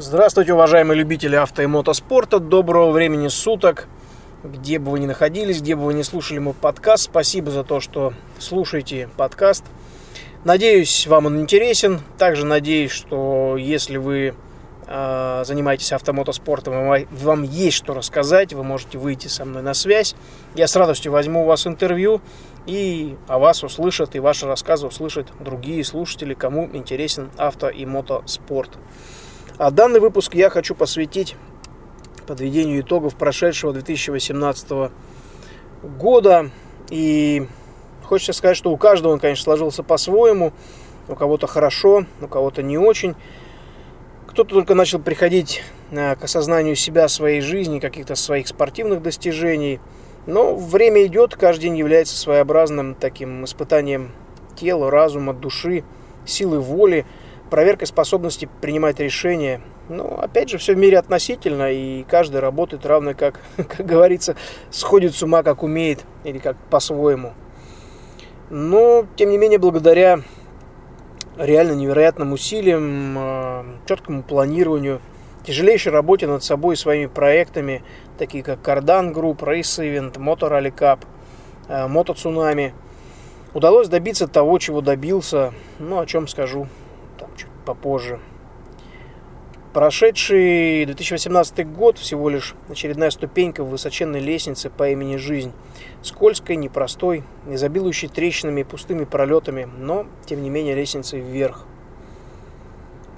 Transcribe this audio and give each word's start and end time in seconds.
Здравствуйте, 0.00 0.52
уважаемые 0.52 0.96
любители 0.96 1.34
авто 1.34 1.60
и 1.60 1.66
мотоспорта. 1.66 2.38
Доброго 2.38 2.92
времени 2.92 3.26
суток. 3.26 3.88
Где 4.44 4.78
бы 4.78 4.92
вы 4.92 5.00
ни 5.00 5.06
находились, 5.06 5.60
где 5.60 5.74
бы 5.74 5.86
вы 5.86 5.94
ни 5.94 6.02
слушали 6.02 6.38
мой 6.38 6.54
подкаст, 6.54 7.06
спасибо 7.06 7.50
за 7.50 7.64
то, 7.64 7.80
что 7.80 8.12
слушаете 8.38 9.08
подкаст. 9.16 9.64
Надеюсь, 10.44 11.08
вам 11.08 11.26
он 11.26 11.40
интересен. 11.40 12.00
Также 12.16 12.46
надеюсь, 12.46 12.92
что 12.92 13.56
если 13.58 13.96
вы 13.96 14.36
э, 14.86 15.42
занимаетесь 15.44 15.92
автомотоспортом, 15.92 16.74
вам 17.10 17.42
есть 17.42 17.76
что 17.76 17.92
рассказать, 17.92 18.52
вы 18.52 18.62
можете 18.62 18.98
выйти 18.98 19.26
со 19.26 19.44
мной 19.44 19.62
на 19.62 19.74
связь. 19.74 20.14
Я 20.54 20.68
с 20.68 20.76
радостью 20.76 21.10
возьму 21.10 21.42
у 21.42 21.46
вас 21.46 21.66
интервью 21.66 22.20
и 22.66 23.16
о 23.26 23.40
вас 23.40 23.64
услышат, 23.64 24.14
и 24.14 24.20
ваши 24.20 24.46
рассказы 24.46 24.86
услышат 24.86 25.26
другие 25.40 25.82
слушатели, 25.82 26.34
кому 26.34 26.70
интересен 26.72 27.30
авто 27.36 27.68
и 27.68 27.84
мотоспорт. 27.84 28.78
А 29.58 29.72
данный 29.72 29.98
выпуск 29.98 30.36
я 30.36 30.50
хочу 30.50 30.76
посвятить 30.76 31.34
подведению 32.28 32.80
итогов 32.80 33.16
прошедшего 33.16 33.72
2018 33.72 34.92
года. 35.82 36.50
И 36.90 37.44
хочется 38.04 38.32
сказать, 38.34 38.56
что 38.56 38.70
у 38.70 38.76
каждого 38.76 39.12
он, 39.12 39.18
конечно, 39.18 39.42
сложился 39.42 39.82
по-своему. 39.82 40.52
У 41.08 41.16
кого-то 41.16 41.48
хорошо, 41.48 42.04
у 42.20 42.28
кого-то 42.28 42.62
не 42.62 42.78
очень. 42.78 43.16
Кто-то 44.28 44.54
только 44.54 44.76
начал 44.76 45.00
приходить 45.00 45.64
э, 45.90 46.14
к 46.14 46.22
осознанию 46.22 46.76
себя, 46.76 47.08
своей 47.08 47.40
жизни, 47.40 47.80
каких-то 47.80 48.14
своих 48.14 48.46
спортивных 48.46 49.02
достижений. 49.02 49.80
Но 50.26 50.54
время 50.54 51.04
идет, 51.04 51.34
каждый 51.34 51.62
день 51.62 51.76
является 51.76 52.16
своеобразным 52.16 52.94
таким 52.94 53.44
испытанием 53.44 54.12
тела, 54.54 54.88
разума, 54.88 55.32
души, 55.32 55.82
силы 56.24 56.60
воли– 56.60 57.04
проверкой 57.48 57.86
способности 57.86 58.48
принимать 58.60 59.00
решения. 59.00 59.60
Но 59.88 60.20
опять 60.20 60.50
же, 60.50 60.58
все 60.58 60.74
в 60.74 60.78
мире 60.78 60.98
относительно, 60.98 61.72
и 61.72 62.04
каждый 62.04 62.40
работает 62.40 62.86
равно, 62.86 63.14
как, 63.14 63.40
как 63.56 63.84
говорится, 63.84 64.36
сходит 64.70 65.14
с 65.14 65.22
ума, 65.22 65.42
как 65.42 65.62
умеет, 65.62 66.04
или 66.24 66.38
как 66.38 66.56
по-своему. 66.70 67.32
Но, 68.50 69.06
тем 69.16 69.30
не 69.30 69.38
менее, 69.38 69.58
благодаря 69.58 70.20
реально 71.36 71.72
невероятным 71.72 72.32
усилиям, 72.32 73.14
а, 73.18 73.66
четкому 73.86 74.22
планированию, 74.22 75.00
тяжелейшей 75.44 75.92
работе 75.92 76.26
над 76.26 76.44
собой 76.44 76.74
и 76.74 76.76
своими 76.76 77.06
проектами, 77.06 77.82
такие 78.18 78.42
как 78.42 78.60
Кардан 78.62 79.12
Групп, 79.12 79.42
Race 79.42 79.78
Event, 79.78 80.14
Motor 80.14 80.50
Rally 80.50 80.74
Cup, 80.74 81.88
Мото 81.88 82.14
Цунами, 82.14 82.74
удалось 83.54 83.88
добиться 83.88 84.26
того, 84.28 84.58
чего 84.58 84.80
добился, 84.80 85.52
ну, 85.78 86.00
о 86.00 86.06
чем 86.06 86.28
скажу 86.28 86.68
попозже. 87.68 88.18
Прошедший 89.74 90.86
2018 90.86 91.70
год 91.70 91.98
всего 91.98 92.30
лишь 92.30 92.54
очередная 92.70 93.10
ступенька 93.10 93.62
в 93.62 93.68
высоченной 93.68 94.20
лестнице 94.20 94.70
по 94.70 94.88
имени 94.88 95.16
Жизнь. 95.16 95.52
Скользкой, 96.00 96.56
непростой, 96.56 97.24
изобилующей 97.46 98.08
трещинами 98.08 98.62
и 98.62 98.64
пустыми 98.64 99.04
пролетами, 99.04 99.68
но, 99.78 100.06
тем 100.24 100.42
не 100.42 100.48
менее, 100.48 100.74
лестницей 100.74 101.20
вверх. 101.20 101.66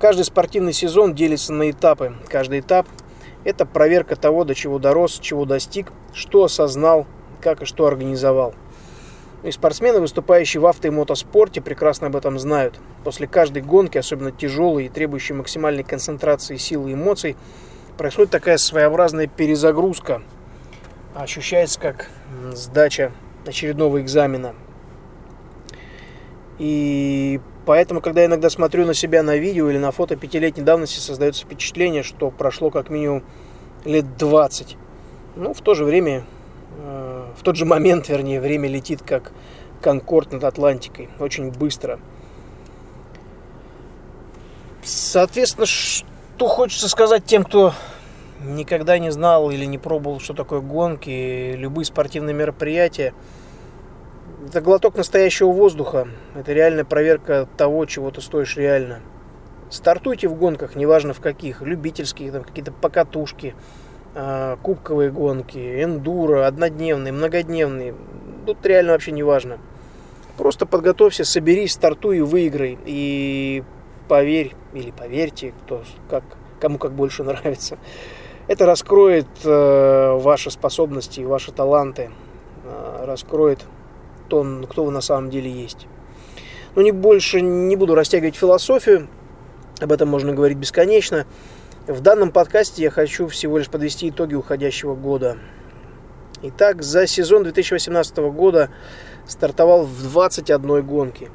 Каждый 0.01 0.25
спортивный 0.25 0.73
сезон 0.73 1.15
делится 1.15 1.53
на 1.53 1.71
этапы. 1.71 2.15
Каждый 2.29 2.59
этап– 2.59 2.89
это 3.45 3.65
проверка 3.65 4.17
того, 4.17 4.43
до 4.43 4.57
чего 4.57 4.81
дорос, 4.81 5.21
чего 5.21 5.45
достиг, 5.45 5.93
что 6.13 6.43
осознал, 6.43 7.07
как 7.41 7.63
и 7.63 7.67
что 7.67 7.87
организовал– 7.87 8.57
и 9.43 9.51
спортсмены, 9.51 10.01
выступающие 10.01 10.61
в 10.61 10.67
авто 10.67 10.89
и 10.89 10.91
мотоспорте, 10.91 11.61
прекрасно 11.61 12.09
об 12.09 12.17
этом 12.17 12.39
знают. 12.39 12.79
После 13.05 13.27
каждой 13.27 13.63
гонки, 13.63 13.97
особенно 13.99 14.33
тяжелой 14.33 14.87
и 14.87 14.89
требующей 14.89 15.35
максимальной 15.35 15.83
концентрации 15.83 16.57
сил 16.57 16.87
и 16.87 16.95
эмоций, 16.95 17.37
происходит 17.97 18.31
такая 18.31 18.59
своеобразная 18.59 19.27
перезагрузка. 19.27 20.23
Ощущается 21.15 21.81
как 21.81 22.11
сдача 22.53 23.13
очередного 23.47 24.01
экзамена. 24.01 24.55
И 26.59 27.41
поэтому, 27.65 28.03
когда 28.03 28.21
я 28.21 28.27
иногда 28.27 28.51
смотрю 28.51 28.85
на 28.85 28.93
себя 28.93 29.23
на 29.23 29.37
видео 29.37 29.71
или 29.71 29.79
на 29.79 29.91
фото 29.91 30.17
пятилетней 30.17 30.63
давности, 30.63 30.99
создается 30.99 31.45
впечатление, 31.45 32.03
что 32.03 32.31
прошло 32.31 32.71
как 32.71 32.91
минимум 32.91 33.25
лет 33.87 34.19
20. 34.19 34.77
Но 35.37 35.55
в 35.55 35.61
то 35.63 35.75
же 35.75 35.85
время 35.85 36.25
Э, 36.83 37.20
в 37.37 37.43
тот 37.43 37.57
же 37.57 37.65
момент, 37.65 38.09
вернее, 38.09 38.41
время 38.41 38.69
летит 38.69 39.03
как 39.03 39.33
Конкорд 39.81 40.33
над 40.33 40.45
Атлантикой, 40.45 41.09
очень 41.19 41.51
быстро. 41.51 41.99
Соответственно, 44.83 45.67
что 45.67 46.49
хочется 46.49 46.89
сказать 46.89 47.25
тем, 47.25 47.45
кто 47.45 47.73
никогда 48.43 48.99
не 48.99 49.11
знал 49.11 49.51
или 49.51 49.65
не 49.65 49.79
пробовал, 49.79 50.21
что 50.21 50.35
такое 50.35 50.61
гонки, 50.61 51.55
любые 51.57 51.85
спортивные 51.85 52.35
мероприятия. 52.35 53.15
Это 54.47 54.61
глоток 54.61 54.97
настоящего 54.97 55.53
воздуха. 55.53 56.09
Это 56.35 56.53
реальная 56.53 56.85
проверка 56.85 57.47
того, 57.57 57.85
чего 57.85 58.11
ты 58.11 58.21
стоишь 58.23 58.57
реально. 58.57 59.01
Стартуйте 59.69 60.29
в 60.29 60.35
гонках, 60.35 60.75
неважно 60.75 61.13
в 61.13 61.21
каких, 61.21 61.63
любительских, 61.63 62.33
там 62.33 62.43
какие-то 62.43 62.73
покатушки, 62.73 63.55
кубковые 64.13 65.11
гонки, 65.11 65.83
эндуро, 65.83 66.47
однодневные, 66.47 67.13
многодневные. 67.13 67.95
Тут 68.47 68.67
реально 68.67 68.93
вообще 68.93 69.13
не 69.13 69.23
важно. 69.23 69.59
Просто 70.37 70.67
подготовься, 70.67 71.25
соберись, 71.25 71.73
стартуй 71.73 72.19
и 72.19 72.21
выиграй. 72.23 72.79
И 72.87 73.63
поверь, 74.09 74.55
или 74.75 74.91
поверьте, 74.91 75.53
кто, 75.65 75.85
как, 76.09 76.25
кому 76.59 76.79
как 76.79 76.93
больше 76.93 77.23
нравится. 77.25 77.79
Это 78.49 78.67
раскроет 78.67 79.29
э, 79.45 80.19
ваши 80.19 80.51
способности, 80.51 81.21
ваши 81.21 81.53
таланты, 81.53 82.11
э, 82.65 83.05
раскроет 83.05 83.65
то, 84.29 84.45
кто 84.69 84.85
вы 84.85 84.91
на 84.91 85.01
самом 85.01 85.31
деле 85.31 85.51
есть. 85.51 85.87
Но 86.75 86.83
не 86.83 86.91
больше 86.91 87.41
не 87.41 87.77
буду 87.77 87.95
растягивать 87.95 88.35
философию, 88.35 89.09
об 89.81 89.93
этом 89.93 90.09
можно 90.09 90.33
говорить 90.33 90.59
бесконечно. 90.59 91.27
В 91.91 92.03
данном 92.03 92.31
подкасте 92.31 92.85
я 92.85 92.91
хочу 92.93 93.27
всего 93.27 93.59
лишь 93.59 93.69
подвести 93.69 94.11
итоги 94.11 94.37
уходящего 94.37 94.95
года. 94.95 95.39
Итак, 96.41 96.85
за 96.85 97.09
сезон 97.09 97.43
2018 97.43 98.17
года 98.33 98.71
стартовал 99.27 99.87
в 99.87 100.01
21 100.05 100.87
гонке. 100.87 101.31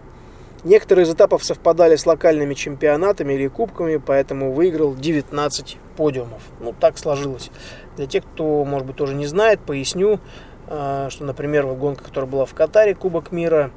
Некоторые 0.64 1.04
из 1.04 1.14
этапов 1.14 1.44
совпадали 1.44 1.98
с 1.98 2.06
локальными 2.06 2.54
чемпионатами 2.54 3.34
или 3.34 3.50
кубками, 3.50 3.98
поэтому 3.98 4.54
выиграл 4.54 4.96
19 4.96 5.78
подиумов. 5.98 6.42
Ну, 6.62 6.74
так 6.80 6.98
сложилось. 6.98 7.52
Для 7.98 8.08
тех, 8.08 8.24
кто, 8.24 8.64
может 8.64 8.88
быть, 8.88 8.96
тоже 8.96 9.14
не 9.14 9.26
знает, 9.26 9.60
поясню, 9.60 10.22
а, 10.68 11.10
что, 11.10 11.26
например, 11.26 11.66
в 11.66 11.78
гонке, 11.78 12.02
которая 12.02 12.32
была 12.32 12.46
в 12.46 12.54
Катаре, 12.54 12.96
Кубок 12.96 13.34
мира, 13.34 13.72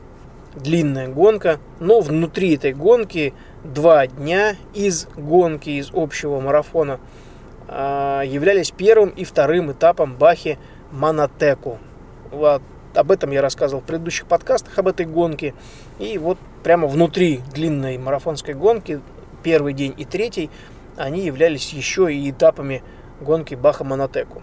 длинная 0.55 1.09
гонка, 1.09 1.59
но 1.81 1.99
внутри 2.01 2.55
этой 2.55 2.73
гонки 2.73 3.35
два 3.65 4.07
дня 4.07 4.57
из 4.75 5.07
гонки, 5.17 5.71
из 5.71 5.91
общего 5.93 6.41
марафона 6.41 7.01
а, 7.67 8.23
являлись 8.23 8.71
первым 8.71 9.11
и 9.11 9.25
вторым 9.25 9.73
этапом 9.73 10.17
Бахи 10.17 10.59
Манатеку. 10.91 11.79
Вот, 12.31 12.63
об 12.95 13.11
этом 13.11 13.31
я 13.31 13.43
рассказывал 13.43 13.83
в 13.83 13.87
предыдущих 13.87 14.27
подкастах, 14.27 14.79
об 14.79 14.89
этой 14.89 15.07
гонке. 15.07 15.55
И 15.99 16.19
вот 16.19 16.39
прямо 16.63 16.89
внутри 16.89 17.41
длинной 17.53 17.99
марафонской 17.99 18.55
гонки, 18.55 19.01
первый 19.43 19.73
день 19.73 19.95
и 19.97 20.05
третий, 20.05 20.51
они 20.97 21.25
являлись 21.25 21.73
еще 21.73 22.13
и 22.13 22.31
этапами 22.31 22.83
гонки 23.21 23.55
Баха 23.55 23.85
Манатеку, 23.85 24.43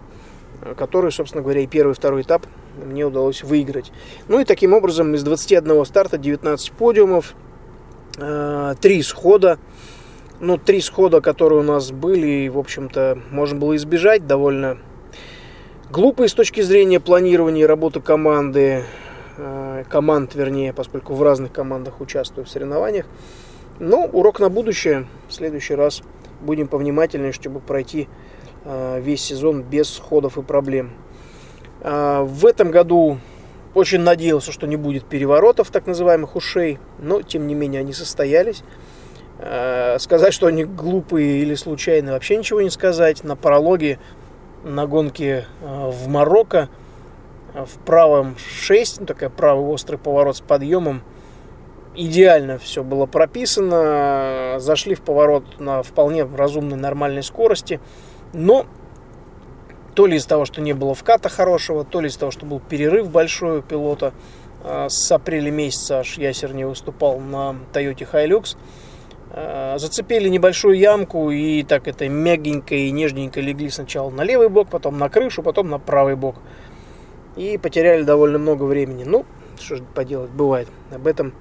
который, 0.78 1.12
собственно 1.12 1.44
говоря, 1.44 1.62
и 1.62 1.68
первый 1.68 1.92
и 1.92 1.96
второй 1.96 2.22
этап 2.22 2.46
мне 2.84 3.06
удалось 3.06 3.44
выиграть. 3.44 3.92
Ну 4.28 4.40
и 4.40 4.46
таким 4.46 4.74
образом 4.74 5.14
из 5.16 5.24
21 5.24 5.86
старта 5.86 6.18
19 6.18 6.72
подиумов, 6.74 7.36
Э, 8.18 8.76
три 8.80 9.02
схода. 9.02 9.59
Ну, 10.40 10.58
три 10.58 10.81
схода, 10.81 11.22
которые 11.22 11.59
у 11.59 11.64
нас 11.64 11.91
были, 11.91 12.47
в 12.47 12.58
общем-то, 12.58 13.20
можно 13.32 13.58
было 13.58 13.76
избежать 13.76 14.28
довольно 14.28 14.78
глупые 15.90 16.28
с 16.28 16.34
точки 16.34 16.62
зрения 16.62 17.00
планирования 17.00 17.64
и 17.64 17.66
работы 17.66 18.02
команды, 18.02 18.84
э, 19.38 19.84
команд, 19.90 20.35
вернее, 20.35 20.73
поскольку 20.73 21.14
в 21.14 21.23
разных 21.23 21.52
командах 21.52 22.02
участвую 22.02 22.46
в 22.46 22.50
соревнованиях. 22.50 23.06
Но 23.79 24.06
урок 24.06 24.40
на 24.40 24.50
будущее. 24.50 25.08
В 25.28 25.34
следующий 25.34 25.76
раз 25.76 26.02
будем 26.41 26.67
повнимательнее, 26.67 27.34
чтобы 27.34 27.59
пройти 27.59 28.08
э, 28.64 29.02
весь 29.02 29.22
сезон 29.22 29.62
без 29.62 29.90
сходов 29.90 30.38
и 30.38 30.41
проблем. 30.41 30.91
В 31.82 32.47
этом 32.47 32.72
году 32.72 33.20
очень 33.76 34.00
надеялся, 34.00 34.52
что 34.52 34.66
не 34.66 34.78
будет 34.78 35.06
переворотов, 35.06 35.70
так 35.70 35.86
называемых 35.86 36.36
ушей, 36.36 36.80
но 36.98 37.22
тем 37.22 37.46
не 37.46 37.54
менее 37.54 37.82
они 37.82 37.94
состоялись. 37.94 38.64
Э, 39.38 39.98
сказать, 40.00 40.34
что 40.34 40.48
они 40.48 40.64
глупые 40.64 41.42
или 41.42 41.56
случайные, 41.56 42.14
вообще 42.14 42.38
ничего 42.38 42.62
не 42.62 42.70
сказать. 42.70 43.24
На 43.24 43.36
прологе 43.36 44.00
на 44.64 44.88
гонке 44.88 45.46
э, 45.62 45.90
в 45.92 46.08
Марокко 46.08 46.70
э, 47.54 47.66
в 47.66 47.78
правом 47.86 48.38
6, 48.38 49.02
ну, 49.02 49.06
такой 49.06 49.30
правый 49.30 49.66
острый 49.66 49.98
поворот 49.98 50.38
с 50.38 50.42
подъемом, 50.42 51.04
идеально 51.96 52.58
все 52.58 52.82
было 52.82 53.06
прописано, 53.06 54.56
зашли 54.60 54.96
в 54.96 55.02
поворот 55.02 55.60
на 55.60 55.84
вполне 55.84 56.24
разумной 56.24 56.78
нормальной 56.78 57.24
скорости, 57.24 57.82
но 58.34 58.66
то 59.96 60.06
ли 60.06 60.18
из-за 60.18 60.28
того, 60.28 60.46
что 60.46 60.62
не 60.62 60.74
было 60.74 60.94
вката 60.94 61.30
хорошего, 61.30 61.86
то 61.86 62.02
ли 62.02 62.09
из-за 62.09 62.20
того, 62.20 62.32
что 62.32 62.46
был 62.46 62.59
перерыв 62.59 63.09
большой 63.09 63.59
у 63.59 63.62
пилота, 63.62 64.14
а, 64.64 64.90
с 64.90 65.12
апреля 65.12 65.52
месяца 65.52 66.00
аж 66.00 66.18
Ясер 66.18 66.53
не 66.53 66.66
выступал 66.66 67.20
на 67.20 67.56
Toyota 67.74 68.08
Hilux, 68.12 68.58
а, 69.32 69.78
зацепили 69.78 70.28
небольшую 70.28 70.78
ямку 70.78 71.32
и 71.32 71.64
так 71.64 71.88
это 71.88 72.09
мягенько 72.09 72.76
и 72.76 72.92
нежненько 72.92 73.40
легли 73.40 73.70
сначала 73.70 74.09
на 74.09 74.24
левый 74.24 74.50
бок, 74.50 74.70
потом 74.70 74.97
на 74.97 75.09
крышу, 75.09 75.42
потом 75.42 75.70
на 75.70 75.80
правый 75.80 76.16
бок. 76.16 76.36
И 77.38 77.58
потеряли 77.58 78.03
довольно 78.03 78.38
много 78.38 78.64
времени. 78.64 79.03
Ну, 79.06 79.26
что 79.59 79.78
же 79.78 79.84
поделать, 79.84 80.30
бывает. 80.30 80.68
Об 80.94 81.08
этом 81.08 81.34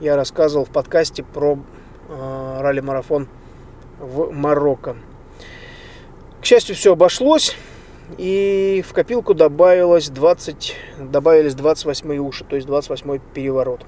я 0.00 0.16
рассказывал 0.16 0.64
в 0.64 0.70
подкасте 0.70 1.22
про 1.22 1.58
э, 2.08 2.58
ралли-марафон 2.60 3.28
в 3.98 4.32
Марокко. 4.32 4.96
К 6.40 6.44
счастью, 6.44 6.76
все 6.76 6.92
обошлось. 6.92 7.56
И 8.18 8.84
в 8.86 8.92
копилку 8.92 9.34
добавилось 9.34 10.08
20, 10.10 10.76
добавились 11.00 11.54
28 11.54 12.16
уши, 12.18 12.44
то 12.44 12.54
есть 12.54 12.66
28 12.66 13.18
переворот. 13.34 13.84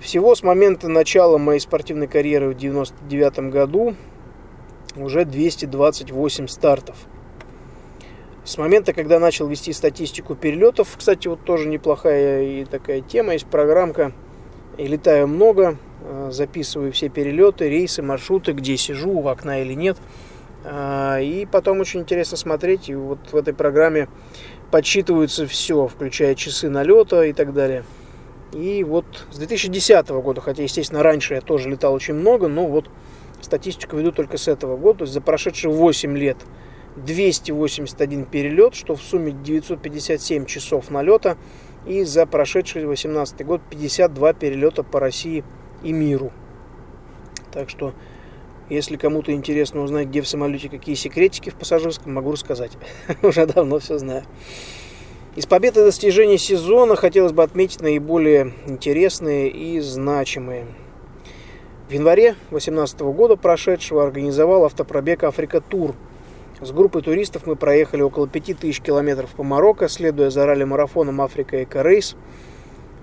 Всего 0.00 0.34
с 0.34 0.42
момента 0.42 0.88
начала 0.88 1.36
моей 1.36 1.60
спортивной 1.60 2.06
карьеры 2.06 2.50
в 2.50 2.56
99 2.56 3.50
году 3.50 3.94
уже 4.96 5.24
228 5.26 6.48
стартов. 6.48 6.96
С 8.44 8.56
момента, 8.58 8.94
когда 8.94 9.18
начал 9.18 9.48
вести 9.48 9.72
статистику 9.72 10.34
перелетов, 10.34 10.94
кстати, 10.96 11.28
вот 11.28 11.44
тоже 11.44 11.68
неплохая 11.68 12.42
и 12.42 12.64
такая 12.64 13.00
тема, 13.00 13.34
есть 13.34 13.46
программка, 13.46 14.12
и 14.78 14.86
летаю 14.86 15.26
много, 15.26 15.76
э, 16.02 16.28
записываю 16.30 16.92
все 16.92 17.08
перелеты, 17.08 17.68
рейсы, 17.68 18.02
маршруты, 18.02 18.52
где 18.52 18.76
сижу, 18.76 19.20
в 19.20 19.28
окна 19.28 19.60
или 19.60 19.74
нет– 19.74 19.98
и 20.68 21.46
потом 21.50 21.80
очень 21.80 22.00
интересно 22.00 22.36
смотреть. 22.36 22.88
И 22.88 22.94
вот 22.94 23.18
в 23.32 23.36
этой 23.36 23.54
программе 23.54 24.08
подсчитываются 24.70 25.46
все, 25.46 25.86
включая 25.86 26.34
часы 26.34 26.68
налета 26.68 27.24
и 27.24 27.32
так 27.32 27.52
далее. 27.52 27.84
И 28.52 28.84
вот 28.84 29.04
с 29.30 29.38
2010 29.38 30.08
года, 30.08 30.40
хотя, 30.40 30.62
естественно, 30.62 31.02
раньше 31.02 31.34
я 31.34 31.40
тоже 31.40 31.68
летал 31.68 31.92
очень 31.94 32.14
много, 32.14 32.48
но 32.48 32.66
вот 32.66 32.88
статистику 33.40 33.96
веду 33.96 34.12
только 34.12 34.38
с 34.38 34.48
этого 34.48 34.76
года. 34.76 35.06
За 35.06 35.20
прошедшие 35.20 35.72
8 35.72 36.16
лет 36.16 36.38
281 36.96 38.24
перелет, 38.24 38.74
что 38.74 38.94
в 38.94 39.02
сумме 39.02 39.32
957 39.32 40.46
часов 40.46 40.90
налета. 40.90 41.36
И 41.86 42.02
за 42.02 42.26
прошедший 42.26 42.84
18 42.84 43.46
год 43.46 43.60
52 43.70 44.32
перелета 44.32 44.82
по 44.82 44.98
России 44.98 45.44
и 45.84 45.92
миру. 45.92 46.32
Так 47.52 47.70
что 47.70 47.94
если 48.68 48.96
кому-то 48.96 49.32
интересно 49.32 49.82
узнать, 49.82 50.08
где 50.08 50.22
в 50.22 50.28
самолете 50.28 50.68
какие 50.68 50.94
секретики 50.94 51.50
в 51.50 51.54
пассажирском, 51.54 52.12
могу 52.12 52.32
рассказать. 52.32 52.72
Уже 53.22 53.46
давно 53.46 53.78
все 53.78 53.98
знаю. 53.98 54.24
Из 55.36 55.44
побед 55.44 55.76
и 55.76 55.80
достижений 55.80 56.38
сезона 56.38 56.96
хотелось 56.96 57.32
бы 57.32 57.42
отметить 57.42 57.82
наиболее 57.82 58.54
интересные 58.66 59.50
и 59.50 59.80
значимые. 59.80 60.66
В 61.88 61.92
январе 61.92 62.32
2018 62.50 63.00
года 63.00 63.36
прошедшего 63.36 64.02
организовал 64.02 64.64
автопробег 64.64 65.24
Африка 65.24 65.60
Тур. 65.60 65.94
С 66.60 66.72
группой 66.72 67.02
туристов 67.02 67.46
мы 67.46 67.54
проехали 67.54 68.00
около 68.00 68.26
5000 68.26 68.80
километров 68.80 69.30
по 69.36 69.42
Марокко, 69.42 69.88
следуя 69.88 70.30
за 70.30 70.46
ралли-марафоном 70.46 71.20
Африка 71.20 71.62
Эко 71.62 71.82
Рейс. 71.82 72.16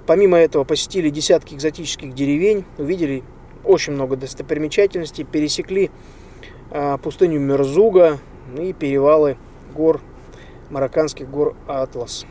Помимо 0.08 0.38
этого 0.38 0.64
посетили 0.64 1.10
десятки 1.10 1.54
экзотических 1.54 2.14
деревень, 2.14 2.66
увидели 2.78 3.24
очень 3.64 3.94
много 3.94 4.16
достопримечательностей. 4.16 5.24
Пересекли 5.24 5.92
а, 6.72 6.98
пустыню 6.98 7.40
Мерзуга 7.40 8.20
и 8.58 8.74
перевалы 8.74 9.38
гор, 9.74 10.02
марокканских 10.70 11.30
гор 11.30 11.56
Атлас. 11.68 12.26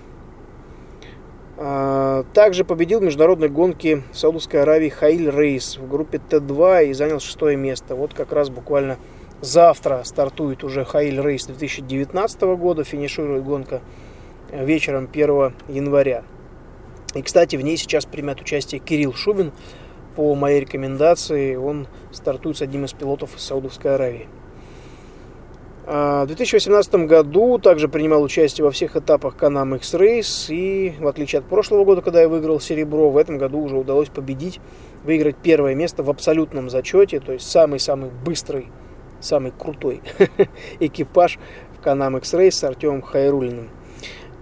А, 1.56 2.24
также 2.34 2.64
победил 2.64 3.00
в 3.00 3.02
международной 3.02 3.48
гонке 3.48 4.02
в 4.12 4.18
Саудовской 4.18 4.62
Аравии 4.62 4.88
Хаиль 4.88 5.30
Рейс 5.30 5.76
в 5.76 5.88
группе 5.88 6.18
Т2 6.18 6.86
и 6.86 6.92
занял 6.92 7.20
шестое 7.20 7.56
место. 7.56 7.94
Вот 7.94 8.14
как 8.14 8.32
раз 8.32 8.50
буквально 8.50 8.98
завтра 9.40 10.02
стартует 10.04 10.64
уже 10.64 10.84
Хаиль 10.84 11.20
Рейс 11.20 11.46
2019 11.46 12.42
года, 12.42 12.84
финиширует 12.84 13.44
гонка 13.44 13.80
вечером 14.50 15.08
1 15.12 15.52
января. 15.68 16.24
И, 17.14 17.22
кстати, 17.22 17.56
в 17.56 17.62
ней 17.62 17.76
сейчас 17.76 18.06
примет 18.06 18.40
участие 18.40 18.80
Кирилл 18.80 19.12
Шубин, 19.12 19.52
по 20.14 20.34
моей 20.34 20.60
рекомендации, 20.60 21.56
он 21.56 21.86
стартует 22.10 22.56
с 22.56 22.62
одним 22.62 22.84
из 22.84 22.92
пилотов 22.92 23.36
из 23.36 23.42
Саудовской 23.42 23.94
Аравии. 23.94 24.28
А, 25.84 26.24
в 26.24 26.28
2018 26.28 26.94
году 27.06 27.58
также 27.58 27.88
принимал 27.88 28.22
участие 28.22 28.64
во 28.64 28.70
всех 28.70 28.96
этапах 28.96 29.36
Канам 29.36 29.74
X-Race 29.74 30.54
и, 30.54 30.94
в 31.00 31.08
отличие 31.08 31.40
от 31.40 31.46
прошлого 31.46 31.84
года, 31.84 32.02
когда 32.02 32.20
я 32.20 32.28
выиграл 32.28 32.60
серебро, 32.60 33.10
в 33.10 33.16
этом 33.16 33.36
году 33.36 33.58
уже 33.58 33.76
удалось 33.76 34.08
победить, 34.08 34.60
выиграть 35.02 35.36
первое 35.36 35.74
место 35.74 36.04
в 36.04 36.10
абсолютном 36.10 36.70
зачете, 36.70 37.18
то 37.18 37.32
есть 37.32 37.50
самый-самый 37.50 38.10
быстрый, 38.24 38.68
самый 39.20 39.50
крутой 39.50 40.02
экипаж 40.80 41.40
в 41.76 41.82
Канам 41.82 42.16
X-Race 42.18 42.52
с 42.52 42.64
Артемом 42.64 43.02
Хайрулиным. 43.02 43.68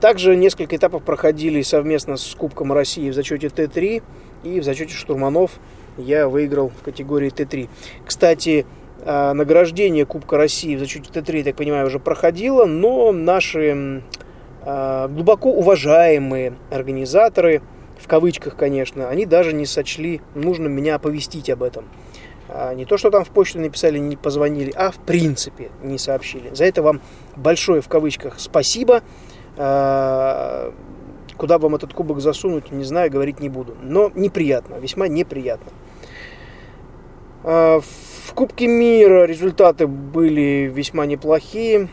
Также 0.01 0.35
несколько 0.35 0.77
этапов 0.77 1.03
проходили 1.03 1.61
совместно 1.61 2.17
с 2.17 2.35
Кубком 2.35 2.73
России 2.73 3.11
в 3.11 3.15
зачете 3.15 3.49
Т3 3.49 4.03
и 4.45 4.61
в 4.61 4.65
зачете 4.65 4.95
штурманов 4.95 5.61
я 5.99 6.27
выиграл 6.27 6.71
в 6.71 6.83
категории 6.83 7.31
Т3. 7.31 7.69
Кстати, 8.07 8.65
а, 9.05 9.35
награждение 9.35 10.07
Кубка 10.07 10.39
России 10.39 10.75
в 10.75 10.79
зачете 10.79 11.11
Т3, 11.11 11.39
я 11.39 11.45
так 11.45 11.57
понимаю, 11.57 11.87
уже 11.87 11.99
проходило, 11.99 12.65
но 12.65 13.13
наши 13.13 14.03
а, 14.63 15.09
глубоко 15.09 15.53
уважаемые 15.53 16.55
организаторы, 16.71 17.61
в 17.99 18.09
кавычках, 18.09 18.57
конечно, 18.57 19.07
они 19.07 19.27
даже 19.27 19.53
не 19.53 19.67
сочли 19.67 20.23
нужным 20.35 20.73
меня 20.73 20.95
оповестить 20.95 21.51
об 21.51 21.63
этом. 21.63 21.85
А, 22.49 22.73
не 22.75 22.87
то, 22.87 22.97
что 22.97 23.11
там 23.11 23.23
в 23.23 23.29
почту 23.29 23.61
написали, 23.61 23.99
не 23.99 24.17
позвонили, 24.17 24.73
а 24.75 24.91
в 24.91 24.99
принципе 24.99 25.71
не 25.83 25.99
сообщили. 25.99 26.51
За 26.55 26.65
это 26.65 26.83
вам 26.83 27.03
большое 27.37 27.83
в 27.83 27.89
кавычках 27.89 28.41
спасибо. 28.41 29.03
Куда 31.41 31.59
вам 31.59 31.75
этот 31.75 31.93
кубок 31.93 32.21
засунуть, 32.21 32.71
не 32.71 32.85
знаю, 32.85 33.11
говорить 33.11 33.41
не 33.41 33.49
буду. 33.49 33.77
Но 33.83 34.11
неприятно, 34.15 34.77
весьма 34.77 35.09
неприятно. 35.09 35.73
А, 37.43 37.81
в 37.81 38.35
Кубке 38.35 38.67
мира 38.67 39.25
результаты 39.25 39.87
были 39.87 40.71
весьма 40.73 41.07
неплохие. 41.07 41.89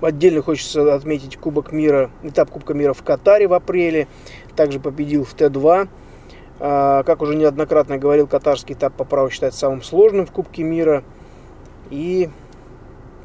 Отдельно 0.00 0.42
хочется 0.42 0.94
отметить 0.94 1.36
Кубок 1.36 1.72
мира, 1.72 2.10
этап 2.22 2.50
Кубка 2.50 2.74
мира 2.74 2.92
в 2.92 3.02
Катаре 3.02 3.48
в 3.48 3.52
апреле. 3.54 4.08
Также 4.56 4.80
победил 4.80 5.24
в 5.24 5.34
Т2. 5.34 5.88
А, 6.60 7.02
как 7.04 7.22
уже 7.22 7.34
неоднократно 7.34 7.98
говорил, 7.98 8.26
катарский 8.26 8.74
этап 8.74 8.94
по 8.94 9.04
праву 9.04 9.30
считается 9.30 9.60
самым 9.60 9.82
сложным 9.82 10.26
в 10.26 10.32
Кубке 10.32 10.62
мира. 10.62 11.02
И 11.90 12.28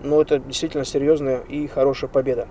ну, 0.04 0.22
это 0.22 0.40
действительно 0.40 0.86
серьезная 0.86 1.40
и 1.40 1.68
хорошая 1.68 2.10
победа. 2.10 2.48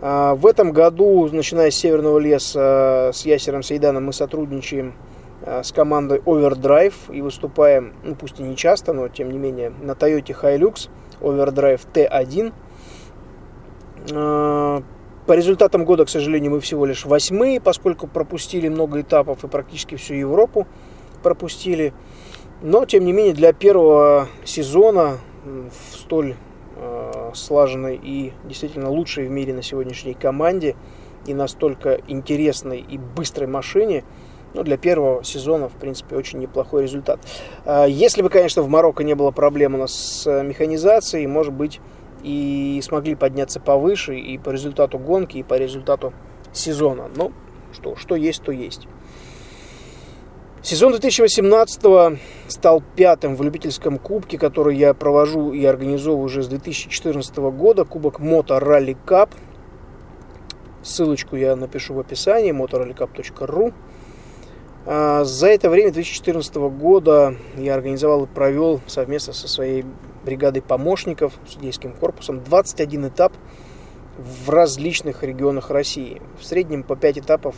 А, 0.00 0.34
в 0.34 0.46
этом 0.46 0.72
году, 0.72 1.28
начиная 1.32 1.70
с 1.70 1.74
Северного 1.74 2.18
леса, 2.18 3.10
с 3.12 3.24
Ясером 3.26 3.62
Сейданом 3.62 4.06
мы 4.06 4.12
сотрудничаем 4.12 4.94
а, 5.44 5.62
с 5.62 5.72
командой 5.72 6.18
Overdrive 6.20 6.94
и 7.10 7.20
выступаем, 7.20 7.94
ну 8.04 8.14
пусть 8.14 8.38
и 8.38 8.42
не 8.42 8.56
часто, 8.56 8.92
но 8.92 9.08
тем 9.08 9.30
не 9.30 9.38
менее, 9.38 9.70
на 9.82 9.92
Toyota 9.92 10.36
Hilux 10.40 10.88
Overdrive 11.20 11.80
T1. 11.92 12.52
А, 14.12 14.82
по 15.26 15.32
результатам 15.32 15.84
года, 15.84 16.04
к 16.04 16.08
сожалению, 16.08 16.52
мы 16.52 16.60
всего 16.60 16.86
лишь 16.86 17.04
восьмые, 17.04 17.60
поскольку 17.60 18.06
пропустили 18.06 18.68
много 18.68 19.00
этапов 19.00 19.44
и 19.44 19.48
практически 19.48 19.96
всю 19.96 20.14
Европу 20.14 20.66
пропустили. 21.22 21.92
Но, 22.62 22.86
тем 22.86 23.04
не 23.04 23.12
менее, 23.12 23.34
для 23.34 23.52
первого 23.52 24.28
сезона 24.44 25.18
в 25.44 25.96
столь 25.96 26.30
э, 26.30 26.34
слаженной 27.34 27.98
и 28.02 28.32
действительно 28.44 28.90
лучшей 28.90 29.26
в 29.26 29.30
мире 29.30 29.52
на 29.52 29.62
сегодняшней 29.62 30.14
команде 30.14 30.76
и 31.26 31.34
настолько 31.34 32.00
интересной 32.08 32.80
и 32.80 32.98
быстрой 32.98 33.48
машине, 33.48 34.04
ну, 34.54 34.62
для 34.62 34.78
первого 34.78 35.22
сезона, 35.24 35.68
в 35.68 35.74
принципе, 35.74 36.16
очень 36.16 36.38
неплохой 36.38 36.82
результат. 36.82 37.20
Э, 37.64 37.86
если 37.88 38.22
бы, 38.22 38.30
конечно, 38.30 38.62
в 38.62 38.68
Марокко 38.68 39.04
не 39.04 39.14
было 39.14 39.30
проблем 39.30 39.74
у 39.74 39.78
нас 39.78 39.92
с 39.92 40.42
механизацией, 40.42 41.26
может 41.26 41.52
быть, 41.52 41.80
и 42.22 42.80
смогли 42.82 43.14
подняться 43.14 43.60
повыше 43.60 44.18
и 44.18 44.38
по 44.38 44.50
результату 44.50 44.98
гонки, 44.98 45.38
и 45.38 45.42
по 45.42 45.54
результату 45.54 46.12
сезона. 46.52 47.08
Ну, 47.14 47.32
что, 47.72 47.96
что 47.96 48.16
есть, 48.16 48.42
то 48.42 48.52
есть. 48.52 48.88
Сезон 50.60 50.90
2018 50.90 52.18
стал 52.48 52.82
пятым 52.96 53.36
в 53.36 53.42
любительском 53.42 53.96
кубке, 53.96 54.38
который 54.38 54.76
я 54.76 54.92
провожу 54.92 55.52
и 55.52 55.64
организовываю 55.64 56.24
уже 56.24 56.42
с 56.42 56.48
2014 56.48 57.36
года. 57.36 57.84
Кубок 57.84 58.18
Moto 58.18 58.60
Rally 58.60 58.96
Cup. 59.06 59.30
Ссылочку 60.82 61.36
я 61.36 61.54
напишу 61.54 61.94
в 61.94 62.00
описании 62.00 62.52
motorallycup.ru. 62.52 63.72
А, 64.84 65.22
за 65.22 65.46
это 65.46 65.70
время 65.70 65.92
2014 65.92 66.56
года 66.56 67.36
я 67.56 67.74
организовал 67.74 68.24
и 68.24 68.26
провел 68.26 68.80
совместно 68.88 69.34
со 69.34 69.46
своей 69.46 69.84
бригадой 70.24 70.62
помощников, 70.62 71.34
судейским 71.46 71.92
корпусом, 71.92 72.42
21 72.42 73.08
этап 73.08 73.32
в 74.18 74.50
различных 74.50 75.22
регионах 75.22 75.70
России. 75.70 76.20
В 76.40 76.44
среднем 76.44 76.82
по 76.82 76.96
5 76.96 77.18
этапов 77.18 77.54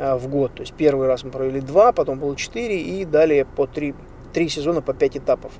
в 0.00 0.28
год. 0.28 0.54
То 0.54 0.62
есть 0.62 0.74
первый 0.74 1.06
раз 1.06 1.24
мы 1.24 1.30
провели 1.30 1.60
2, 1.60 1.92
потом 1.92 2.18
было 2.18 2.36
4 2.36 2.80
и 2.80 3.04
далее 3.04 3.44
по 3.44 3.66
3, 3.66 3.94
3 4.32 4.48
сезона 4.48 4.82
по 4.82 4.94
5 4.94 5.18
этапов. 5.18 5.52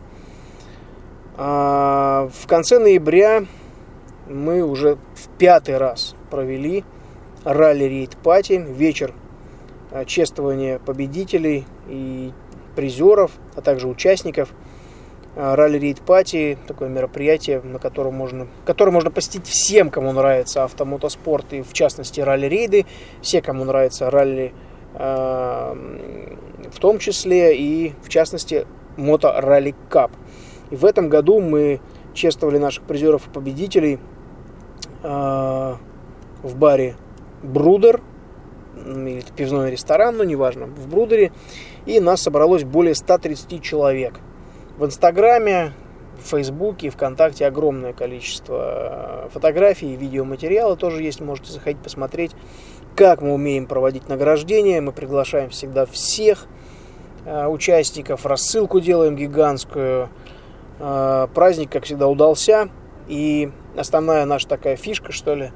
А, 1.37 2.29
в 2.33 2.47
конце 2.47 2.79
ноября 2.79 3.45
мы 4.29 4.63
уже 4.63 4.97
в 5.15 5.29
пятый 5.39 5.77
раз 5.77 6.15
провели 6.31 6.85
ралли-рейд 7.45 8.17
пати, 8.17 8.55
вечер 8.55 9.15
Э, 9.93 10.05
чествование 10.05 10.79
победителей 10.79 11.67
и 11.89 12.33
призеров, 12.77 13.33
а 13.57 13.61
также 13.61 13.89
участников 13.89 14.51
э, 15.41 15.55
ралли 15.55 15.79
рейд 15.79 16.01
пати 16.01 16.59
такое 16.67 16.89
мероприятие, 16.89 17.61
на 17.63 17.79
котором 17.79 18.15
можно, 18.15 18.47
которое 18.65 18.93
можно 18.93 19.11
посетить 19.11 19.47
всем, 19.47 19.91
кому 19.91 20.13
нравится 20.13 20.65
автомотоспорт 20.65 21.53
и 21.53 21.63
в 21.63 21.73
частности 21.73 22.21
ралли-рейды, 22.21 22.87
все, 23.23 23.41
кому 23.41 23.65
нравится 23.65 24.11
ралли 24.11 24.53
э, 24.95 25.75
в 26.71 26.79
том 26.79 26.99
числе 26.99 27.57
и 27.57 27.95
в 28.03 28.09
частности 28.09 28.67
мото 28.97 29.41
ралли 29.41 29.75
кап. 29.89 30.13
И 30.71 30.77
в 30.77 30.85
этом 30.85 31.09
году 31.09 31.41
мы 31.41 31.81
чествовали 32.15 32.59
наших 32.59 32.85
призеров 32.85 33.27
и 33.27 33.31
победителей 33.31 33.99
э, 35.03 35.75
в 36.43 36.57
баре 36.57 36.97
Брудер 37.43 38.01
или 38.77 39.23
пивной 39.37 39.71
ресторан, 39.71 40.17
но 40.17 40.25
неважно, 40.25 40.67
в 40.67 40.89
Брудере. 40.89 41.33
И 41.87 42.01
нас 42.01 42.23
собралось 42.23 42.65
более 42.65 42.95
130 42.95 43.63
человек. 43.63 44.21
В 44.81 44.87
Инстаграме, 44.87 45.75
в 46.25 46.31
Фейсбуке, 46.31 46.89
ВКонтакте 46.89 47.47
огромное 47.47 47.93
количество 47.93 49.27
э, 49.27 49.29
фотографий, 49.29 49.95
видеоматериала 49.95 50.75
тоже 50.75 51.03
есть, 51.03 51.21
можете 51.21 51.53
заходить 51.53 51.83
посмотреть, 51.83 52.31
как 52.97 53.21
мы 53.21 53.35
умеем 53.35 53.67
проводить 53.67 54.09
награждения. 54.09 54.81
Мы 54.81 54.93
приглашаем 54.93 55.51
всегда 55.51 55.85
всех 55.85 56.47
э, 57.27 57.47
участников, 57.47 58.25
рассылку 58.25 58.81
делаем 58.81 59.17
гигантскую. 59.17 60.09
Э, 60.79 61.29
праздник, 61.35 61.71
как 61.71 61.85
всегда, 61.85 62.09
удался. 62.09 62.71
И 63.07 63.51
основная 63.77 64.25
наша 64.25 64.49
такая 64.49 64.77
фишка, 64.77 65.13
что 65.13 65.35
ли, 65.35 65.51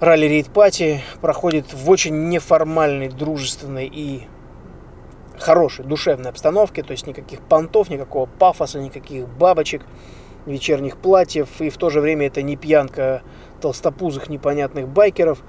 ралли 0.00 0.24
рейд 0.24 0.48
пати 0.48 1.02
проходит 1.20 1.74
в 1.74 1.90
очень 1.90 2.30
неформальной, 2.30 3.10
дружественной 3.10 3.86
и 3.86 4.22
хорошей, 5.38 5.84
душевной 5.84 6.30
обстановке, 6.30 6.82
то 6.82 6.92
есть 6.92 7.06
никаких 7.06 7.40
понтов, 7.40 7.90
никакого 7.90 8.26
пафоса, 8.26 8.80
никаких 8.80 9.28
бабочек, 9.28 9.82
вечерних 10.46 10.98
платьев, 10.98 11.60
и 11.60 11.70
в 11.70 11.76
то 11.76 11.90
же 11.90 12.00
время 12.00 12.26
это 12.26 12.42
не 12.42 12.56
пьянка 12.56 13.22
толстопузых 13.60 14.28
непонятных 14.28 14.88
байкеров. 14.88 15.42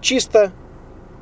Чисто, 0.00 0.52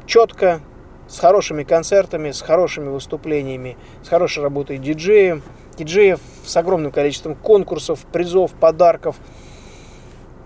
четко, 0.06 0.61
с 1.09 1.18
хорошими 1.18 1.62
концертами, 1.62 2.30
с 2.30 2.42
хорошими 2.42 2.88
выступлениями, 2.88 3.76
с 4.02 4.09
хорошей 4.09 4.42
работой 4.42 4.78
диджеев, 4.78 5.42
диджеев 5.78 6.21
с 6.45 6.56
огромным 6.56 6.92
количеством 6.92 7.35
конкурсов, 7.35 8.00
призов, 8.12 8.52
подарков– 8.52 9.16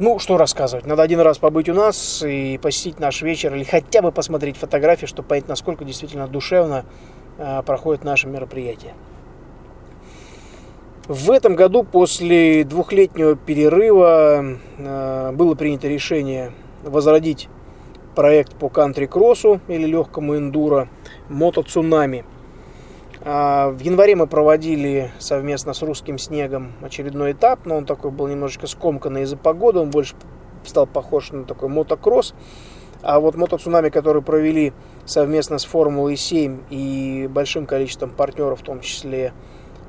ну, 0.01 0.19
что 0.19 0.39
рассказывать. 0.39 0.87
Надо 0.87 1.03
один 1.03 1.21
раз 1.21 1.39
побыть 1.39 1.69
у 1.69 1.75
нас 1.75 2.23
и 2.27 2.59
посетить 2.59 2.99
наш 2.99 3.21
вечер, 3.21 3.55
или 3.55 3.65
хотя 3.65 4.01
бы 4.01 4.11
посмотреть 4.11 4.57
фотографии, 4.57 5.05
чтобы 5.05 5.29
понять, 5.29 5.47
насколько 5.47 5.85
действительно 5.85 6.27
душевно 6.27 6.87
э, 7.37 7.63
проходит 7.65 8.03
наше 8.03 8.27
мероприятие. 8.27 8.95
В 11.07 11.31
этом 11.31 11.55
году 11.55 11.83
после 11.83 12.65
двухлетнего 12.65 13.37
перерыва 13.37 14.57
э, 14.79 15.33
было 15.33 15.55
принято 15.55 15.87
решение 15.87 16.53
возродить 16.83 17.51
проект 18.15 18.55
по 18.55 18.71
кантри-кроссу 18.71 19.61
или 19.69 19.87
легкому 19.87 20.37
эндуро 20.37 20.89
«Мото 21.29 21.63
Цунами». 21.63 22.25
А, 23.23 23.69
в 23.71 23.81
январе 23.81 24.17
мы 24.17 24.27
проводили 24.27 25.13
совместно 25.19 25.75
с 25.75 25.83
русским 25.83 26.19
снегом 26.19 26.73
очередной 26.83 27.33
этап, 27.33 27.67
но 27.67 27.77
он 27.77 27.85
такой 27.85 28.11
был 28.11 28.27
немножечко 28.29 28.67
скомканный 28.67 29.23
из-за 29.23 29.37
погоды, 29.37 29.81
он 29.81 29.91
больше 29.91 30.15
стал 30.65 30.87
похож 30.87 31.31
на 31.31 31.45
такой 31.45 31.69
мотокросс. 31.69 32.35
А 33.03 33.19
вот 33.19 33.35
мотоцунами, 33.35 33.89
который 33.89 34.23
провели 34.23 34.73
совместно 35.07 35.59
с 35.59 35.65
Формулой 35.65 36.17
7 36.17 36.61
и 36.71 37.29
большим 37.31 37.67
количеством 37.67 38.11
партнеров, 38.11 38.61
в 38.61 38.63
том 38.63 38.81
числе 38.81 39.33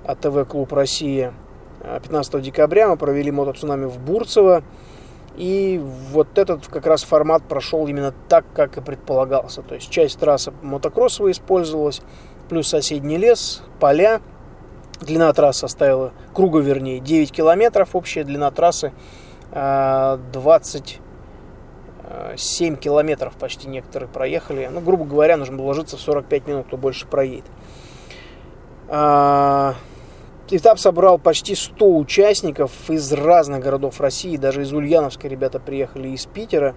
АТВ 0.06 0.48
Клуб 0.48 0.72
Россия, 0.72 1.34
15 1.82 2.42
декабря 2.42 2.88
мы 2.88 2.98
провели 2.98 3.32
мотоцунами 3.32 3.86
в 3.86 3.98
Бурцево. 4.00 4.64
И 5.36 5.82
вот 6.12 6.38
этот 6.38 6.68
как 6.68 6.86
раз 6.86 7.04
формат 7.04 7.44
прошел 7.44 7.88
именно 7.88 8.14
так, 8.28 8.46
как 8.54 8.78
и 8.78 8.82
предполагался. 8.82 9.62
То 9.62 9.76
есть 9.76 9.90
часть 9.90 10.20
трассы 10.20 10.54
мотокроссовой 10.62 11.32
использовалась, 11.32 12.02
плюс 12.52 12.68
соседний 12.68 13.18
лес, 13.18 13.64
поля. 13.80 14.20
Длина 15.00 15.32
трассы 15.32 15.62
составила, 15.62 16.12
круга 16.34 16.60
вернее, 16.60 17.00
9 17.00 17.32
километров. 17.32 17.96
Общая 17.96 18.26
длина 18.26 18.52
трассы 18.52 18.92
27 19.52 21.00
э, 22.74 22.76
километров 22.76 23.36
почти 23.40 23.70
некоторые 23.70 24.10
проехали. 24.10 24.70
Ну, 24.70 24.82
грубо 24.82 25.06
говоря, 25.06 25.38
нужно 25.38 25.56
было 25.56 25.68
ложиться 25.68 25.96
в 25.96 26.02
45 26.02 26.48
минут, 26.48 26.68
кто 26.68 26.76
больше 26.76 27.08
проедет. 27.08 27.46
А, 28.90 29.76
этап 30.50 30.78
собрал 30.78 31.20
почти 31.20 31.56
100 31.56 31.98
участников 31.98 32.74
из 32.90 33.14
разных 33.14 33.64
городов 33.64 34.02
России, 34.02 34.36
даже 34.36 34.64
из 34.64 34.74
Ульяновска 34.74 35.30
ребята 35.30 35.62
приехали 35.62 36.10
из 36.10 36.26
Питера, 36.26 36.76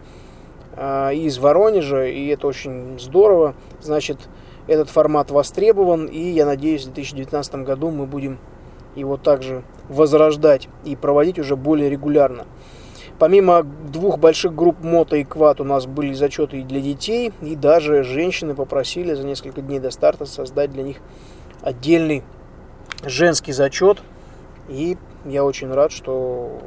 а, 0.77 1.11
из 1.11 1.39
Воронежа, 1.39 2.07
и 2.07 2.29
это 2.29 2.47
очень 2.47 2.97
здорово. 3.01 3.57
Значит, 3.81 4.29
этот 4.67 4.89
формат 4.91 5.31
востребован, 5.31 6.07
и 6.07 6.19
я 6.19 6.47
надеюсь, 6.47 6.83
в 6.83 6.93
2019 6.93 7.55
году 7.57 7.91
мы 7.91 8.07
будем 8.07 8.39
его 8.97 9.17
также 9.17 9.63
возрождать 9.89 10.69
и 10.85 10.97
проводить 10.97 11.39
уже 11.39 11.57
более 11.57 11.91
регулярно. 11.91 12.47
Помимо 13.19 13.63
двух 13.63 14.19
больших 14.19 14.55
групп 14.55 14.83
мото 14.83 15.17
и 15.17 15.25
квад 15.25 15.61
у 15.61 15.65
нас 15.65 15.87
были 15.87 16.13
зачеты 16.13 16.61
и 16.61 16.63
для 16.63 16.81
детей, 16.81 17.33
и 17.43 17.55
даже 17.55 18.03
женщины 18.03 18.55
попросили 18.55 19.15
за 19.15 19.25
несколько 19.25 19.61
дней 19.61 19.79
до 19.79 19.91
старта 19.91 20.27
создать 20.27 20.73
для 20.73 20.83
них 20.83 20.97
отдельный 21.63 22.25
женский 23.05 23.53
зачет. 23.53 24.03
И 24.69 24.97
я 25.25 25.45
очень 25.45 25.73
рад, 25.73 25.93
что 25.93 26.61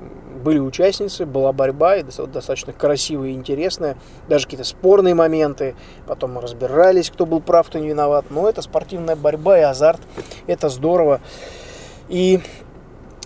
были 0.44 0.60
участницы, 0.60 1.26
была 1.26 1.52
борьба, 1.52 1.98
и 1.98 2.04
достаточно 2.04 2.74
красивая 2.74 3.30
и 3.30 3.34
интересная. 3.34 3.98
Даже 4.28 4.46
какие-то 4.46 4.64
спорные 4.64 5.14
моменты. 5.14 5.76
Потом 6.06 6.34
мы 6.34 6.42
разбирались, 6.42 7.10
кто 7.10 7.26
был 7.26 7.42
прав, 7.42 7.68
кто 7.68 7.80
не 7.80 7.90
виноват. 7.90 8.26
Но 8.30 8.48
это 8.48 8.62
спортивная 8.62 9.16
борьба 9.16 9.60
и 9.60 9.62
азарт. 9.62 10.02
Это 10.48 10.70
здорово. 10.70 11.22
И 12.10 12.40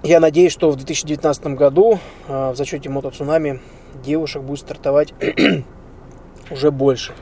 я 0.04 0.20
надеюсь, 0.20 0.52
что 0.52 0.72
в 0.72 0.76
2019 0.76 1.48
году 1.48 2.00
а, 2.28 2.52
в 2.52 2.56
зачете 2.56 2.90
мотоцунами 2.90 3.62
девушек 4.04 4.42
будет 4.42 4.60
стартовать 4.60 5.14
уже 6.50 6.72
больше. 6.72 7.14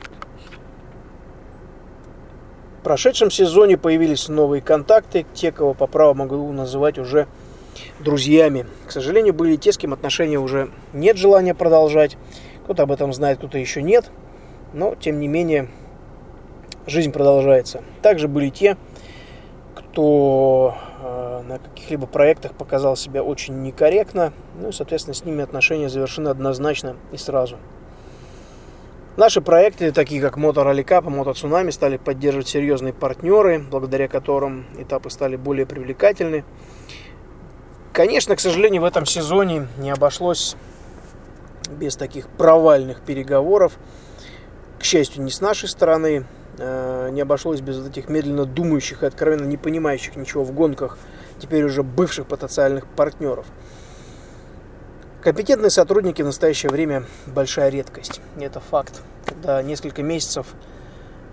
В 2.80 2.82
прошедшем 2.82 3.30
сезоне 3.30 3.76
появились 3.76 4.28
новые 4.28 4.62
контакты, 4.62 5.26
те, 5.34 5.52
кого 5.52 5.74
по 5.74 5.86
праву 5.86 6.14
могу 6.14 6.50
называть 6.52 6.98
уже 6.98 7.28
друзьями. 7.98 8.66
К 8.86 8.92
сожалению, 8.92 9.34
были 9.34 9.56
те, 9.56 9.72
с 9.72 9.78
кем 9.78 9.92
отношения 9.92 10.38
уже 10.38 10.70
нет 10.92 11.16
желания 11.16 11.54
продолжать. 11.54 12.16
Кто-то 12.64 12.84
об 12.84 12.92
этом 12.92 13.12
знает, 13.12 13.38
кто-то 13.38 13.58
еще 13.58 13.82
нет. 13.82 14.10
Но, 14.72 14.94
тем 14.94 15.18
не 15.18 15.28
менее, 15.28 15.68
жизнь 16.86 17.12
продолжается. 17.12 17.82
Также 18.02 18.28
были 18.28 18.50
те, 18.50 18.76
кто 19.74 20.74
э, 21.02 21.42
на 21.48 21.58
каких-либо 21.58 22.06
проектах 22.06 22.54
показал 22.54 22.96
себя 22.96 23.22
очень 23.22 23.62
некорректно. 23.62 24.32
Ну 24.60 24.68
и, 24.68 24.72
соответственно, 24.72 25.14
с 25.14 25.24
ними 25.24 25.42
отношения 25.42 25.88
завершены 25.88 26.28
однозначно 26.28 26.96
и 27.12 27.16
сразу. 27.16 27.56
Наши 29.16 29.40
проекты, 29.40 29.90
такие 29.92 30.22
как 30.22 30.36
Мото 30.36 30.62
Ралли 30.62 30.82
Кап 30.82 31.06
и 31.06 31.10
Мото 31.10 31.34
Цунами, 31.34 31.70
стали 31.70 31.96
поддерживать 31.96 32.48
серьезные 32.48 32.92
партнеры, 32.92 33.58
благодаря 33.58 34.08
которым 34.08 34.66
этапы 34.78 35.10
стали 35.10 35.36
более 35.36 35.66
привлекательны. 35.66 36.44
Конечно, 37.92 38.36
к 38.36 38.40
сожалению, 38.40 38.82
в 38.82 38.84
этом 38.84 39.04
сезоне 39.04 39.66
не 39.78 39.90
обошлось 39.90 40.56
без 41.70 41.96
таких 41.96 42.28
провальных 42.28 43.00
переговоров. 43.00 43.72
К 44.78 44.84
счастью, 44.84 45.22
не 45.22 45.30
с 45.30 45.40
нашей 45.40 45.68
стороны. 45.68 46.24
Э, 46.58 47.08
не 47.10 47.20
обошлось 47.20 47.60
без 47.60 47.78
вот 47.78 47.88
этих 47.88 48.08
медленно 48.08 48.44
думающих 48.44 49.02
и 49.02 49.06
откровенно 49.06 49.44
не 49.44 49.56
понимающих 49.56 50.16
ничего 50.16 50.44
в 50.44 50.52
гонках, 50.52 50.98
теперь 51.38 51.64
уже 51.64 51.82
бывших 51.82 52.26
потенциальных 52.26 52.86
партнеров. 52.86 53.46
Компетентные 55.22 55.70
сотрудники 55.70 56.22
в 56.22 56.26
настоящее 56.26 56.70
время 56.70 57.04
большая 57.26 57.70
редкость. 57.70 58.20
Это 58.38 58.60
факт. 58.60 59.02
Когда 59.26 59.62
несколько 59.62 60.02
месяцев 60.02 60.46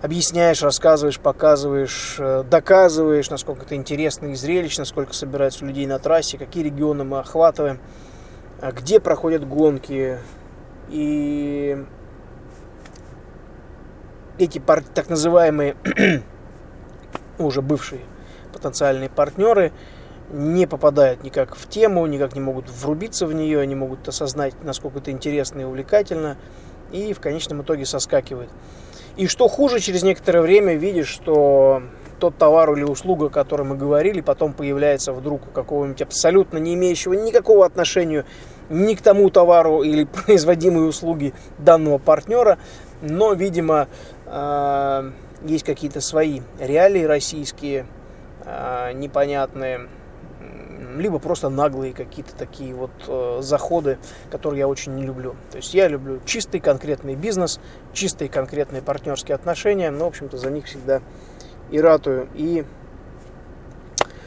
объясняешь, 0.01 0.61
рассказываешь, 0.61 1.19
показываешь, 1.19 2.15
э, 2.19 2.43
доказываешь, 2.49 3.29
насколько 3.29 3.63
это 3.65 3.75
интересно 3.75 4.27
и 4.27 4.35
зрелищно, 4.35 4.85
сколько 4.85 5.13
собирается 5.13 5.65
людей 5.65 5.87
на 5.87 5.99
трассе, 5.99 6.37
какие 6.37 6.63
регионы 6.63 7.03
мы 7.03 7.19
охватываем, 7.19 7.79
а 8.61 8.71
где 8.71 8.99
проходят 8.99 9.47
гонки. 9.47 10.19
И 10.89 11.83
эти 14.37 14.61
так 14.93 15.09
называемые 15.09 15.75
уже 17.39 17.61
бывшие 17.61 18.01
потенциальные 18.53 19.09
партнеры 19.09 19.71
не 20.31 20.67
попадают 20.67 21.23
никак 21.23 21.55
в 21.55 21.69
тему, 21.69 22.05
никак 22.05 22.35
не 22.35 22.41
могут 22.41 22.69
врубиться 22.69 23.25
в 23.25 23.33
нее, 23.33 23.65
не 23.65 23.75
могут 23.75 24.07
осознать, 24.07 24.53
насколько 24.63 24.99
это 24.99 25.11
интересно 25.11 25.61
и 25.61 25.63
увлекательно, 25.63 26.37
и 26.91 27.13
в 27.13 27.19
конечном 27.19 27.61
итоге 27.61 27.85
соскакивают. 27.85 28.49
И 29.17 29.25
что 29.25 29.47
хуже, 29.47 29.79
через 29.79 30.03
некоторое 30.03 30.41
время 30.41 30.75
видишь, 30.75 31.07
что 31.07 31.81
тот 32.19 32.37
товар 32.37 32.73
или 32.73 32.83
услуга, 32.83 33.27
о 33.27 33.29
которой 33.29 33.63
мы 33.63 33.75
говорили, 33.75 34.21
потом 34.21 34.53
появляется 34.53 35.11
вдруг 35.11 35.47
у 35.47 35.49
какого-нибудь 35.49 36.03
абсолютно 36.03 36.59
не 36.59 36.75
имеющего 36.75 37.13
никакого 37.13 37.65
отношения 37.65 38.25
ни 38.69 38.93
к 38.93 39.01
тому 39.01 39.31
товару 39.31 39.81
или 39.81 40.03
производимой 40.25 40.87
услуги 40.87 41.33
данного 41.57 41.97
партнера, 41.97 42.59
но, 43.01 43.33
видимо, 43.33 43.87
а, 44.27 45.11
есть 45.43 45.63
какие-то 45.63 45.99
свои 45.99 46.41
реалии 46.59 47.03
российские, 47.03 47.87
а, 48.45 48.93
непонятные, 48.93 49.87
либо 50.99 51.19
просто 51.19 51.49
наглые 51.49 51.93
какие-то 51.93 52.35
такие 52.35 52.73
вот 52.73 52.91
э, 53.07 53.39
заходы, 53.41 53.97
которые 54.31 54.59
я 54.59 54.67
очень 54.67 54.95
не 54.95 55.03
люблю. 55.03 55.35
То 55.51 55.57
есть 55.57 55.73
я 55.73 55.87
люблю 55.87 56.19
чистый 56.25 56.59
конкретный 56.59 57.15
бизнес, 57.15 57.59
чистые 57.93 58.29
конкретные 58.29 58.81
партнерские 58.81 59.35
отношения, 59.35 59.91
но, 59.91 60.05
в 60.05 60.07
общем-то, 60.09 60.37
за 60.37 60.49
них 60.49 60.65
всегда 60.65 61.01
и 61.71 61.79
ратую. 61.79 62.27
И 62.35 62.65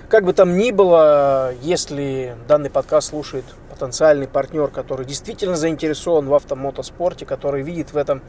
как 0.08 0.24
бы 0.24 0.32
там 0.32 0.56
ни 0.56 0.72
было, 0.72 1.54
если 1.62 2.36
данный 2.48 2.70
подкаст 2.70 3.10
слушает 3.10 3.44
потенциальный 3.70 4.26
партнер, 4.28 4.68
который 4.68 5.06
действительно 5.06 5.56
заинтересован 5.56 6.26
в 6.26 6.34
автомотоспорте, 6.34 7.24
который 7.24 7.62
видит 7.62 7.92
в 7.92 7.96
этом 7.96 8.20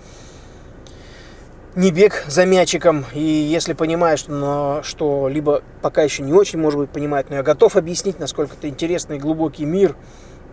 не 1.76 1.92
бег 1.92 2.26
за 2.28 2.46
мячиком, 2.46 3.06
и 3.14 3.22
если 3.22 3.74
понимаешь, 3.74 4.20
что, 4.20 4.82
что 4.84 5.30
либо 5.30 5.64
пока 5.82 6.04
еще 6.04 6.22
не 6.22 6.34
очень, 6.34 6.60
может 6.60 6.80
быть, 6.80 6.90
понимает, 6.90 7.30
но 7.30 7.38
я 7.38 7.44
готов 7.44 7.78
объяснить, 7.78 8.20
насколько 8.20 8.56
это 8.56 8.68
интересный 8.68 9.18
и 9.18 9.20
глубокий 9.20 9.66
мир, 9.66 9.96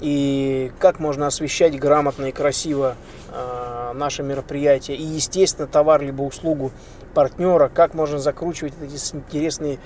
и 0.01 0.71
как 0.79 1.01
можно 1.01 1.27
освещать 1.27 1.77
грамотно 1.77 2.27
и 2.27 2.33
красиво 2.33 2.95
э, 3.33 3.93
наше 3.95 4.23
мероприятие, 4.23 4.97
и, 4.97 5.03
естественно, 5.03 5.67
товар 5.67 6.03
либо 6.03 6.23
услугу 6.23 6.71
партнера, 7.15 7.69
как 7.69 7.95
можно 7.95 8.19
закручивать 8.19 8.75
эти 8.81 9.17
интересные 9.17 9.79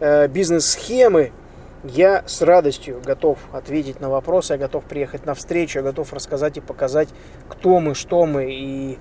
э, 0.00 0.26
бизнес-схемы, 0.28 1.32
я 1.84 2.24
с 2.26 2.40
радостью 2.40 3.00
готов 3.04 3.38
ответить 3.52 4.00
на 4.00 4.08
вопросы, 4.08 4.54
я 4.54 4.58
готов 4.58 4.84
приехать 4.84 5.26
на 5.26 5.34
встречу, 5.34 5.80
я 5.80 5.82
готов 5.84 6.14
рассказать 6.14 6.56
и 6.56 6.60
показать, 6.60 7.08
кто 7.48 7.78
мы, 7.78 7.94
что 7.94 8.24
мы 8.24 8.50
и 8.50 8.98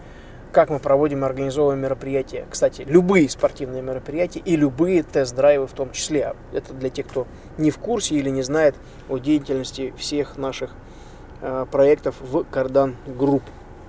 как 0.58 0.72
мы 0.72 0.80
проводим 0.80 1.22
и 1.22 1.28
организовываем 1.28 1.80
мероприятия. 1.82 2.48
Кстати, 2.50 2.82
любые 2.82 3.30
спортивные 3.30 3.84
мероприятия 3.84 4.40
и 4.40 4.56
любые 4.56 5.04
тест-драйвы 5.04 5.68
в 5.68 5.74
том 5.74 5.92
числе. 5.92 6.34
Это 6.52 6.74
для 6.74 6.90
тех, 6.90 7.06
кто 7.06 7.28
не 7.60 7.70
в 7.70 7.78
курсе 7.78 8.16
или 8.16 8.32
не 8.32 8.42
знает 8.42 8.74
о 9.08 9.20
деятельности 9.20 9.94
всех 10.00 10.36
наших 10.36 10.72
э, 11.42 11.68
проектов 11.72 12.16
в 12.22 12.44
Кардан 12.46 12.96
Групп. 13.06 13.44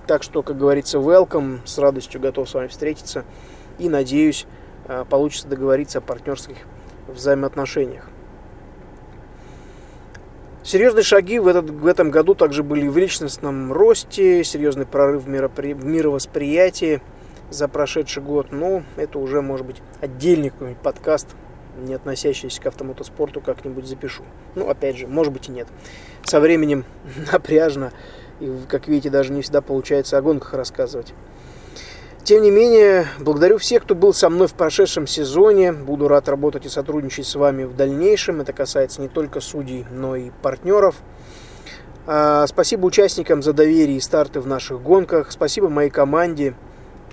Так 0.05 0.21
что, 0.21 0.43
как 0.43 0.59
говорится, 0.59 0.99
welcome, 0.99 1.61
с 1.65 1.79
радостью 1.79 2.21
готов 2.21 2.47
с 2.47 2.53
вами 2.53 2.67
встретиться 2.67 3.25
и 3.79 3.89
надеюсь, 3.89 4.45
э, 4.87 5.05
получится 5.09 5.47
договориться 5.47 5.97
о 5.97 6.01
партнерских 6.01 6.57
взаимоотношениях. 7.07 8.05
Серьезные 10.69 11.01
шаги 11.01 11.39
в, 11.39 11.47
этот, 11.47 11.67
в 11.71 11.87
этом 11.87 12.11
году 12.11 12.35
также 12.35 12.61
были 12.61 12.87
в 12.87 12.95
личностном 12.95 13.73
росте, 13.73 14.43
серьезный 14.43 14.85
прорыв 14.85 15.23
в, 15.23 15.27
миропри... 15.27 15.73
в 15.73 15.83
мировосприятии 15.83 17.01
за 17.49 17.67
прошедший 17.67 18.21
год. 18.21 18.51
Но 18.51 18.83
это 18.95 19.17
уже 19.17 19.41
может 19.41 19.65
быть 19.65 19.77
отдельный 19.99 20.51
какой-нибудь 20.51 20.83
подкаст, 20.83 21.29
не 21.81 21.95
относящийся 21.95 22.61
к 22.61 22.67
автомотоспорту, 22.67 23.41
как-нибудь 23.41 23.87
запишу. 23.87 24.21
Ну, 24.53 24.69
опять 24.69 24.95
же, 24.95 25.07
может 25.07 25.33
быть 25.33 25.49
и 25.49 25.51
нет. 25.51 25.67
Со 26.21 26.39
временем 26.39 26.85
напряжно, 27.33 27.91
и, 28.39 28.55
как 28.67 28.87
видите, 28.87 29.09
даже 29.09 29.33
не 29.33 29.41
всегда 29.41 29.61
получается 29.61 30.19
о 30.19 30.21
гонках 30.21 30.53
рассказывать. 30.53 31.15
Тем 32.29 32.43
не 32.43 32.51
менее, 32.51 33.07
благодарю 33.17 33.57
всех, 33.57 33.81
кто 33.81 33.95
был 33.95 34.13
со 34.13 34.29
мной 34.29 34.47
в 34.47 34.53
прошедшем 34.53 35.07
сезоне. 35.07 35.73
Буду 35.73 36.07
рад 36.07 36.29
работать 36.29 36.63
и 36.63 36.69
сотрудничать 36.69 37.25
с 37.25 37.33
вами 37.33 37.63
в 37.63 37.75
дальнейшем. 37.75 38.39
Это 38.39 38.53
касается 38.53 39.01
не 39.01 39.07
только 39.07 39.39
судей, 39.39 39.87
но 39.89 40.15
и 40.15 40.29
партнеров. 40.43 40.97
А, 42.05 42.45
спасибо 42.45 42.85
участникам 42.85 43.41
за 43.41 43.53
доверие 43.53 43.97
и 43.97 43.99
старты 43.99 44.41
в 44.41 44.45
наших 44.45 44.79
гонках. 44.79 45.31
Спасибо 45.31 45.69
моей 45.69 45.89
команде, 45.89 46.53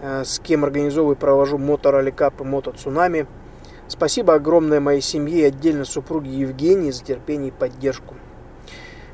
а, 0.02 0.22
с 0.22 0.38
кем 0.38 0.64
организовываю 0.64 1.16
и 1.16 1.18
провожу 1.18 1.57
Мото 1.57 1.90
Ралли 1.90 2.11
Кап 2.11 2.42
и 2.42 2.44
Мото 2.44 2.72
Цунами. 2.72 3.26
Спасибо 3.88 4.35
огромное 4.35 4.81
моей 4.81 5.00
семье 5.00 5.44
и 5.44 5.44
отдельно 5.44 5.87
супруге 5.87 6.31
Евгении 6.31 6.90
за 6.90 7.02
терпение 7.02 7.48
и 7.48 7.52
поддержку. 7.52 8.16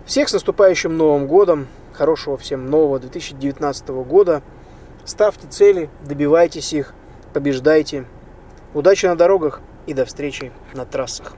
Всех 0.05 0.29
с 0.29 0.33
наступающим 0.33 0.97
Новым 0.97 1.29
Годом. 1.29 1.69
Хорошего 1.93 2.37
всем 2.37 2.71
нового 2.71 2.99
2019 2.99 3.89
года. 4.05 4.43
Ставьте 5.05 5.49
цели, 5.49 5.91
добивайтесь 6.07 6.73
их, 6.73 6.95
побеждайте. 7.33 8.07
Удачи 8.75 9.07
на 9.07 9.17
дорогах 9.17 9.61
и 9.87 9.95
до 9.95 10.05
встречи 10.05 10.53
на 10.75 10.85
трассах. 10.87 11.35